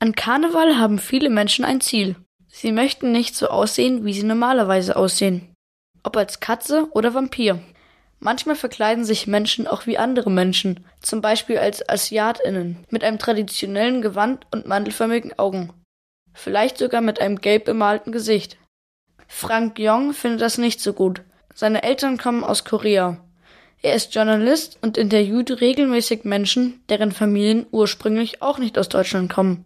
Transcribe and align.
An 0.00 0.14
Karneval 0.14 0.78
haben 0.78 0.98
viele 0.98 1.28
Menschen 1.28 1.64
ein 1.64 1.80
Ziel. 1.80 2.14
Sie 2.46 2.70
möchten 2.70 3.10
nicht 3.10 3.34
so 3.34 3.48
aussehen, 3.48 4.04
wie 4.04 4.12
sie 4.12 4.22
normalerweise 4.22 4.94
aussehen. 4.94 5.52
Ob 6.04 6.16
als 6.16 6.38
Katze 6.38 6.86
oder 6.92 7.14
Vampir. 7.14 7.58
Manchmal 8.20 8.54
verkleiden 8.54 9.04
sich 9.04 9.26
Menschen 9.26 9.66
auch 9.66 9.86
wie 9.86 9.98
andere 9.98 10.30
Menschen, 10.30 10.84
zum 11.00 11.20
Beispiel 11.20 11.58
als 11.58 11.88
AsiatInnen, 11.88 12.86
mit 12.90 13.02
einem 13.02 13.18
traditionellen 13.18 14.00
Gewand 14.00 14.46
und 14.52 14.66
mandelförmigen 14.66 15.36
Augen. 15.36 15.72
Vielleicht 16.32 16.78
sogar 16.78 17.00
mit 17.00 17.20
einem 17.20 17.40
gelb 17.40 17.64
bemalten 17.64 18.12
Gesicht. 18.12 18.56
Frank 19.26 19.80
Yong 19.80 20.14
findet 20.14 20.42
das 20.42 20.58
nicht 20.58 20.80
so 20.80 20.92
gut. 20.92 21.22
Seine 21.54 21.82
Eltern 21.82 22.18
kommen 22.18 22.44
aus 22.44 22.64
Korea. 22.64 23.18
Er 23.82 23.94
ist 23.94 24.14
Journalist 24.14 24.78
und 24.80 24.96
interviewt 24.96 25.60
regelmäßig 25.60 26.24
Menschen, 26.24 26.82
deren 26.88 27.10
Familien 27.10 27.66
ursprünglich 27.72 28.42
auch 28.42 28.58
nicht 28.58 28.78
aus 28.78 28.88
Deutschland 28.88 29.32
kommen. 29.32 29.64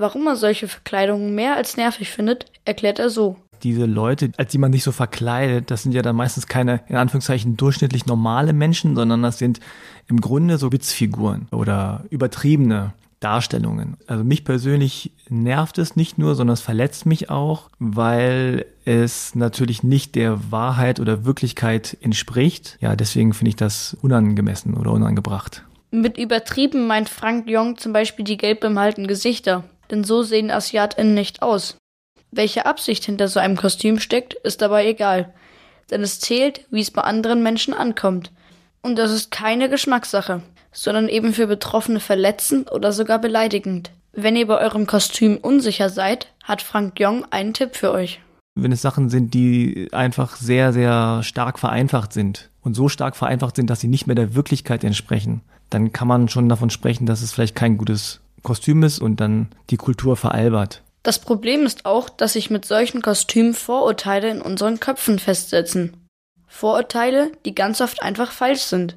Warum 0.00 0.26
er 0.26 0.36
solche 0.36 0.66
Verkleidungen 0.66 1.34
mehr 1.34 1.56
als 1.56 1.76
nervig 1.76 2.08
findet, 2.08 2.46
erklärt 2.64 2.98
er 2.98 3.10
so 3.10 3.36
diese 3.62 3.84
Leute, 3.84 4.32
als 4.38 4.52
die 4.52 4.56
man 4.56 4.72
sich 4.72 4.82
so 4.82 4.90
verkleidet, 4.90 5.70
das 5.70 5.82
sind 5.82 5.92
ja 5.92 6.00
dann 6.00 6.16
meistens 6.16 6.46
keine, 6.46 6.80
in 6.88 6.96
Anführungszeichen, 6.96 7.58
durchschnittlich 7.58 8.06
normale 8.06 8.54
Menschen, 8.54 8.96
sondern 8.96 9.20
das 9.20 9.36
sind 9.36 9.60
im 10.08 10.22
Grunde 10.22 10.56
so 10.56 10.72
Witzfiguren 10.72 11.46
oder 11.52 12.06
übertriebene 12.08 12.94
Darstellungen. 13.20 13.98
Also 14.06 14.24
mich 14.24 14.44
persönlich 14.44 15.12
nervt 15.28 15.76
es 15.76 15.94
nicht 15.94 16.16
nur, 16.16 16.34
sondern 16.34 16.54
es 16.54 16.62
verletzt 16.62 17.04
mich 17.04 17.28
auch, 17.28 17.68
weil 17.78 18.64
es 18.86 19.34
natürlich 19.34 19.82
nicht 19.82 20.14
der 20.14 20.50
Wahrheit 20.50 20.98
oder 20.98 21.26
Wirklichkeit 21.26 21.98
entspricht. 22.00 22.78
Ja, 22.80 22.96
deswegen 22.96 23.34
finde 23.34 23.50
ich 23.50 23.56
das 23.56 23.94
unangemessen 24.00 24.72
oder 24.72 24.92
unangebracht. 24.92 25.64
Mit 25.90 26.16
übertrieben 26.16 26.86
meint 26.86 27.10
Frank 27.10 27.46
Jong 27.50 27.76
zum 27.76 27.92
Beispiel 27.92 28.24
die 28.24 28.38
gelb 28.38 28.60
bemalten 28.60 29.06
Gesichter, 29.06 29.64
denn 29.90 30.04
so 30.04 30.22
sehen 30.22 30.50
AsiatInnen 30.50 31.14
nicht 31.14 31.42
aus. 31.42 31.76
Welche 32.30 32.66
Absicht 32.66 33.04
hinter 33.04 33.28
so 33.28 33.40
einem 33.40 33.56
Kostüm 33.56 33.98
steckt, 33.98 34.34
ist 34.34 34.62
dabei 34.62 34.86
egal, 34.86 35.32
denn 35.90 36.02
es 36.02 36.20
zählt, 36.20 36.66
wie 36.70 36.80
es 36.80 36.90
bei 36.90 37.02
anderen 37.02 37.42
Menschen 37.42 37.74
ankommt. 37.74 38.30
Und 38.82 38.96
das 38.96 39.10
ist 39.10 39.30
keine 39.30 39.68
Geschmackssache, 39.68 40.42
sondern 40.72 41.08
eben 41.08 41.34
für 41.34 41.46
Betroffene 41.46 42.00
verletzend 42.00 42.70
oder 42.70 42.92
sogar 42.92 43.18
beleidigend. 43.18 43.90
Wenn 44.12 44.36
ihr 44.36 44.46
bei 44.46 44.58
eurem 44.58 44.86
Kostüm 44.86 45.36
unsicher 45.36 45.88
seid, 45.88 46.32
hat 46.42 46.62
Frank 46.62 46.98
Jong 46.98 47.24
einen 47.30 47.54
Tipp 47.54 47.76
für 47.76 47.92
euch. 47.92 48.20
Wenn 48.56 48.72
es 48.72 48.82
Sachen 48.82 49.08
sind, 49.08 49.34
die 49.34 49.88
einfach 49.92 50.36
sehr, 50.36 50.72
sehr 50.72 51.22
stark 51.22 51.58
vereinfacht 51.58 52.12
sind 52.12 52.50
und 52.62 52.74
so 52.74 52.88
stark 52.88 53.16
vereinfacht 53.16 53.56
sind, 53.56 53.70
dass 53.70 53.80
sie 53.80 53.88
nicht 53.88 54.06
mehr 54.06 54.16
der 54.16 54.34
Wirklichkeit 54.34 54.82
entsprechen, 54.82 55.42
dann 55.70 55.92
kann 55.92 56.08
man 56.08 56.28
schon 56.28 56.48
davon 56.48 56.70
sprechen, 56.70 57.06
dass 57.06 57.22
es 57.22 57.32
vielleicht 57.32 57.54
kein 57.54 57.78
gutes 57.78 58.20
Kostüm 58.42 58.82
ist 58.82 59.00
und 59.00 59.20
dann 59.20 59.48
die 59.70 59.76
Kultur 59.76 60.16
veralbert. 60.16 60.82
Das 61.02 61.18
Problem 61.18 61.64
ist 61.64 61.86
auch, 61.86 62.10
dass 62.10 62.34
sich 62.34 62.50
mit 62.50 62.64
solchen 62.64 63.00
Kostümen 63.00 63.54
Vorurteile 63.54 64.30
in 64.30 64.42
unseren 64.42 64.80
Köpfen 64.80 65.18
festsetzen. 65.18 65.96
Vorurteile, 66.46 67.32
die 67.44 67.54
ganz 67.54 67.80
oft 67.80 68.02
einfach 68.02 68.32
falsch 68.32 68.62
sind. 68.62 68.96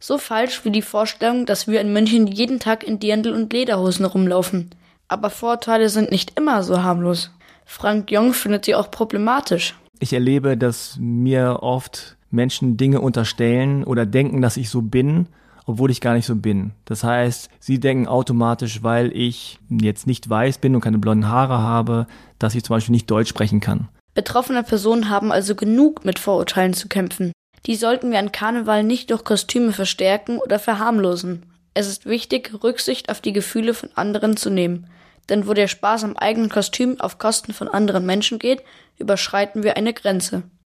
So 0.00 0.18
falsch 0.18 0.64
wie 0.64 0.70
die 0.70 0.82
Vorstellung, 0.82 1.46
dass 1.46 1.68
wir 1.68 1.80
in 1.80 1.92
München 1.92 2.26
jeden 2.26 2.60
Tag 2.60 2.82
in 2.82 2.98
Dirndl 2.98 3.32
und 3.32 3.52
Lederhosen 3.52 4.04
rumlaufen. 4.04 4.70
Aber 5.06 5.30
Vorurteile 5.30 5.88
sind 5.88 6.10
nicht 6.10 6.38
immer 6.38 6.62
so 6.62 6.82
harmlos. 6.82 7.30
Frank 7.64 8.10
Jong 8.10 8.32
findet 8.32 8.64
sie 8.64 8.74
auch 8.74 8.90
problematisch. 8.90 9.74
Ich 10.00 10.12
erlebe, 10.12 10.56
dass 10.56 10.96
mir 11.00 11.58
oft 11.62 12.16
Menschen 12.30 12.76
Dinge 12.76 13.00
unterstellen 13.00 13.84
oder 13.84 14.06
denken, 14.06 14.42
dass 14.42 14.56
ich 14.56 14.70
so 14.70 14.82
bin, 14.82 15.26
obwohl 15.68 15.90
ich 15.90 16.00
gar 16.00 16.14
nicht 16.14 16.24
so 16.24 16.34
bin. 16.34 16.72
Das 16.86 17.04
heißt, 17.04 17.50
sie 17.60 17.78
denken 17.78 18.08
automatisch, 18.08 18.82
weil 18.82 19.12
ich 19.14 19.58
jetzt 19.68 20.06
nicht 20.06 20.28
weiß 20.28 20.58
bin 20.58 20.74
und 20.74 20.80
keine 20.80 20.96
blonden 20.96 21.28
Haare 21.28 21.58
habe, 21.58 22.06
dass 22.38 22.54
ich 22.54 22.64
zum 22.64 22.74
Beispiel 22.74 22.94
nicht 22.94 23.10
Deutsch 23.10 23.28
sprechen 23.28 23.60
kann. 23.60 23.88
Betroffene 24.14 24.62
Personen 24.62 25.10
haben 25.10 25.30
also 25.30 25.54
genug 25.54 26.06
mit 26.06 26.18
Vorurteilen 26.18 26.72
zu 26.72 26.88
kämpfen. 26.88 27.32
Die 27.66 27.76
sollten 27.76 28.10
wir 28.10 28.18
an 28.18 28.32
Karneval 28.32 28.82
nicht 28.82 29.10
durch 29.10 29.24
Kostüme 29.24 29.72
verstärken 29.72 30.38
oder 30.38 30.58
verharmlosen. 30.58 31.44
Es 31.74 31.86
ist 31.86 32.06
wichtig, 32.06 32.50
Rücksicht 32.64 33.10
auf 33.10 33.20
die 33.20 33.34
Gefühle 33.34 33.74
von 33.74 33.90
anderen 33.94 34.38
zu 34.38 34.48
nehmen. 34.48 34.86
Denn 35.28 35.46
wo 35.46 35.52
der 35.52 35.68
Spaß 35.68 36.04
am 36.04 36.16
eigenen 36.16 36.48
Kostüm 36.48 36.98
auf 36.98 37.18
Kosten 37.18 37.52
von 37.52 37.68
anderen 37.68 38.06
Menschen 38.06 38.38
geht, 38.38 38.62
überschreiten 38.96 39.62
wir 39.62 39.76
eine 39.76 39.92
Grenze. 39.92 40.44